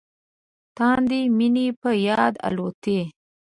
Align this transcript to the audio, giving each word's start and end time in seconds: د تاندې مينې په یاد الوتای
د 0.03 0.03
تاندې 0.77 1.21
مينې 1.37 1.67
په 1.81 1.89
یاد 2.07 2.33
الوتای 2.47 3.01